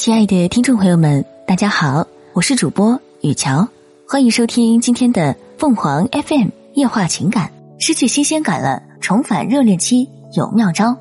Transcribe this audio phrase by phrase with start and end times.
[0.00, 3.68] 亲爱的听众朋友们，大家好，我是主播雨乔，
[4.08, 7.52] 欢迎收听今天的凤凰 FM 夜话情感。
[7.78, 10.96] 失去新鲜感了，重返热恋期有妙招。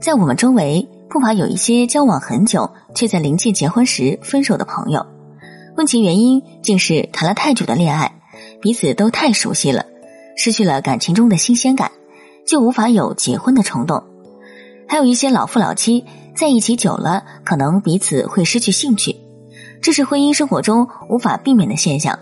[0.00, 5.06] 在我们周围，不乏有一些交往很久却在临近结婚时分手的朋友。
[5.76, 8.12] 问其原因，竟是谈了太久的恋爱，
[8.60, 9.86] 彼此都太熟悉了，
[10.36, 11.92] 失去了感情中的新鲜感，
[12.44, 14.02] 就无法有结婚的冲动。
[14.88, 16.04] 还有一些老夫老妻。
[16.34, 19.16] 在一起久了，可能彼此会失去兴趣，
[19.80, 22.18] 这是婚姻生活中无法避免的现象。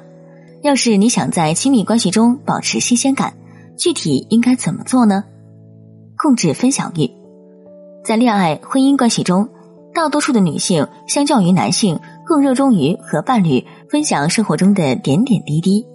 [0.62, 3.34] 要是你想在亲密关系中保持新鲜感，
[3.78, 5.24] 具体应该怎么做呢？
[6.16, 7.10] 控制分享欲，
[8.04, 9.48] 在恋爱婚姻关系中，
[9.94, 15.86] 大多数的女性相较于男性更热衷于和伴侣分享生活中的点点滴滴，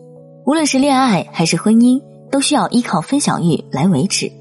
[0.46, 4.32] 无论是恋爱还是婚姻，都需要依靠分享欲来维持。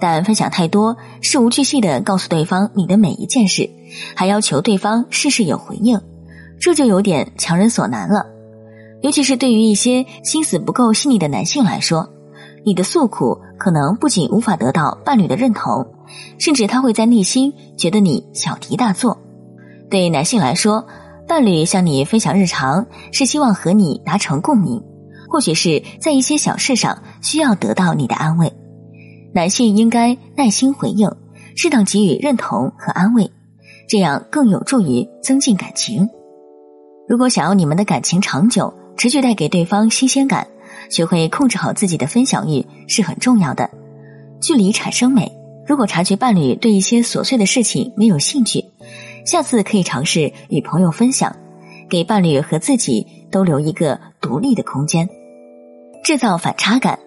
[0.00, 3.70] 但分享太多，事无巨细的告诉对方你的每一件事，
[4.14, 6.00] 还要求对方事事有回应，
[6.60, 8.26] 这就有点强人所难了。
[9.02, 12.10] 尤其是对于一些心思不够细腻的男性来说，
[12.64, 15.86] 你的诉苦可能不仅无法得到伴侣的认同，
[16.38, 19.18] 甚至他会在内心觉得你小题大做。
[19.90, 20.86] 对男性来说，
[21.28, 24.82] 伴侣向你分享日常，是希望和你达成共鸣，
[25.28, 28.52] 或许是在一些小事上需要得到你的安慰。
[29.34, 31.10] 男性应该耐心回应，
[31.56, 33.32] 适当给予认同和安慰，
[33.88, 36.08] 这样更有助于增进感情。
[37.08, 40.46] 如果想要你们的感情长久，持续带给对方新鲜感，
[40.88, 43.68] 学会控制好自己的分享欲是很重要的。
[44.40, 45.32] 距离产生美，
[45.66, 48.64] 如果察觉伴侣对一些琐碎的事情没有兴趣，
[49.26, 51.34] 下次可以尝试与朋友分享，
[51.90, 55.08] 给伴侣和自己都留一个独立的空间，
[56.04, 57.00] 制造反差感。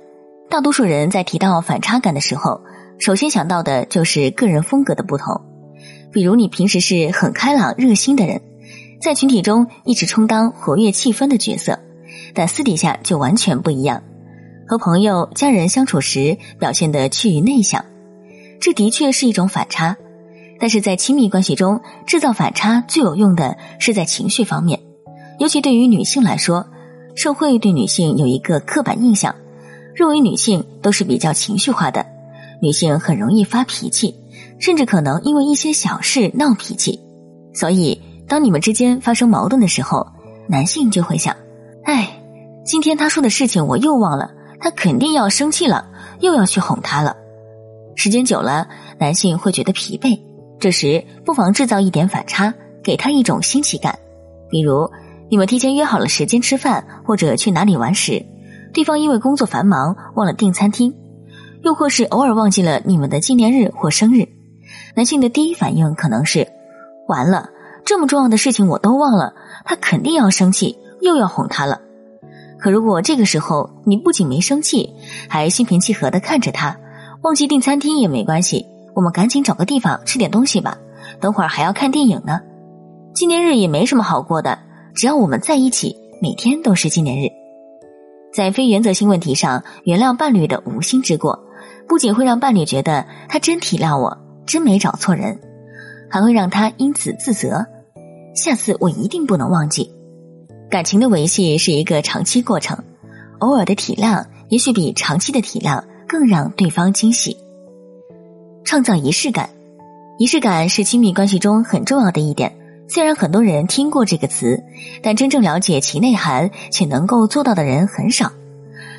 [0.49, 2.61] 大多数人在提到反差感的时候，
[2.99, 5.41] 首先想到的就是个人风格的不同。
[6.11, 8.41] 比如，你平时是很开朗、热心的人，
[9.01, 11.79] 在群体中一直充当活跃气氛的角色，
[12.33, 14.01] 但私底下就完全不一样。
[14.67, 17.85] 和朋友、家人相处时表现的趋于内向，
[18.59, 19.97] 这的确是一种反差。
[20.59, 24.79] 但是在亲密关系中，制造反差最有用的是在情绪方面，
[25.39, 26.65] 尤其对于女性来说，
[27.15, 29.35] 社会对女性有一个刻板印象。
[29.97, 32.05] 认为女性都是比较情绪化的，
[32.61, 34.13] 女性很容易发脾气，
[34.59, 36.99] 甚至可能因为一些小事闹脾气。
[37.51, 40.05] 所以，当你们之间发生矛盾的时候，
[40.47, 41.35] 男性就会想
[41.83, 42.21] ：“哎，
[42.63, 47.17] 今天他说的事情我又忘了，他肯定要生气了，又要去哄他了。”
[47.97, 48.67] 时间久了，
[48.99, 50.21] 男性会觉得疲惫。
[50.59, 52.53] 这时，不妨制造一点反差，
[52.83, 53.97] 给他一种新奇感。
[54.47, 54.91] 比如，
[55.31, 58.23] 你们提前约好了时间吃饭或者去哪里玩时。
[58.77, 60.93] 对方因为工作繁忙忘了订餐厅，
[61.63, 64.27] 又或是偶尔忘记了你们的纪念日或生日，
[64.95, 66.47] 男性的第一反应可能是：
[67.07, 67.49] 完了，
[67.83, 69.33] 这么重要的事情我都忘了，
[69.65, 71.81] 他肯定要生气，又要哄他了。
[72.59, 74.93] 可如果这个时候你不仅没生气，
[75.27, 76.77] 还心平气和的看着他，
[77.23, 80.77] 忘记订餐厅也没关系，我们赶紧找个地方吃点东西吧，
[81.19, 82.41] 等会儿还要看电影呢。
[83.15, 84.59] 纪念日也没什么好过的，
[84.93, 87.31] 只要我们在一起，每天都是纪念日。
[88.37, 91.43] 在非原则性问题上原谅伴侣的无心之过，
[91.87, 94.15] 不仅会让伴侣觉得他真体谅我，
[94.45, 95.39] 真没找错人，
[96.07, 97.65] 还会让他因此自责。
[98.35, 99.91] 下次我一定不能忘记。
[100.69, 102.83] 感情的维系是一个长期过程，
[103.39, 107.37] 偶尔的体谅也许比长期的体谅更让对方惊喜。
[108.63, 109.49] 创造仪式感，
[110.19, 112.55] 仪式感是亲密关系中很重要的一点。
[112.87, 114.63] 虽然很多人听过这个词，
[115.01, 118.31] 但真正了解其内涵且能够做到的人很少。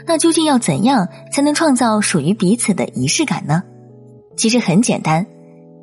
[0.06, 3.62] 那究竟要怎样才能创造属于彼此的仪式感呢？
[4.37, 5.27] 其实很简单，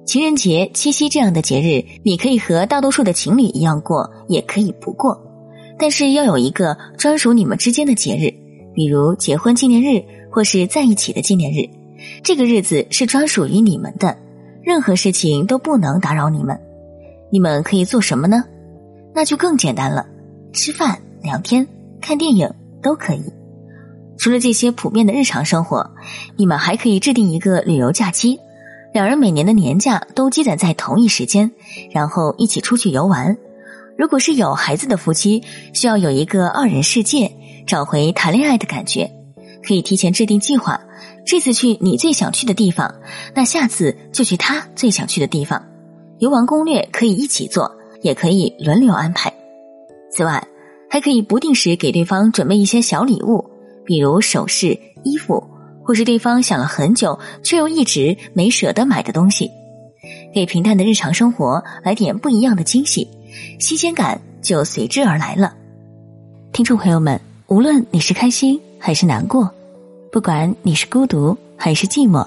[0.06, 5.22] 情人节、七夕这样的节日，你可以和大多数的情侣一样过，也可以不过。
[5.78, 8.34] 但是要有一个专属你们之间的节日，
[8.74, 11.70] 比如结婚纪念日或是在一起的纪念日。
[12.24, 14.18] 这个日子是专属于你们的，
[14.64, 16.60] 任何事情都不能打扰你们。
[17.32, 18.44] 你们可以做什么呢？
[19.14, 20.06] 那就更简单了，
[20.54, 21.68] 吃饭、聊天、
[22.02, 23.24] 看电影都可以。
[24.18, 25.92] 除了这些普遍的日常生活，
[26.38, 28.40] 你们还可以制定一个旅游假期，
[28.94, 31.52] 两人每年的年假都积攒在同一时间，
[31.92, 33.38] 然后一起出去游玩。
[33.98, 35.44] 如果是有孩子的夫妻，
[35.74, 37.32] 需要有一个二人世界，
[37.66, 39.12] 找回谈恋爱的感觉，
[39.66, 40.82] 可以提前制定计划。
[41.26, 42.96] 这次去你最想去的地方，
[43.34, 45.66] 那下次就去他最想去的地方。
[46.20, 47.72] 游玩攻略可以一起做，
[48.02, 49.34] 也可以轮流安排。
[50.12, 50.48] 此外，
[50.90, 53.44] 还可以不定时给对方准备一些小礼物，
[53.86, 55.44] 比如首饰、衣服，
[55.84, 59.52] 或是对方想了很久却又一直没舍得买的东西。
[60.34, 63.08] 给平淡的日常生活来点不一样的惊喜，
[63.60, 65.54] 新鲜感就随之而来了。
[66.54, 69.52] 听众朋友们，无论你是开心还是难过，
[70.12, 72.26] 不管你是孤独还是寂寞，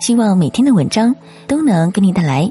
[0.00, 1.14] 希望每天的文章
[1.46, 2.50] 都能给你带来